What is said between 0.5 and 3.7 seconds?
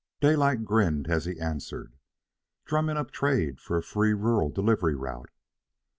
grinned as he answered, "Drumming up trade